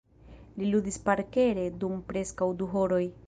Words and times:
Li 0.61 0.69
ludis 0.75 0.97
parkere 1.09 1.67
dum 1.83 2.01
preskaŭ 2.09 2.51
du 2.63 2.73
horoj. 2.75 3.05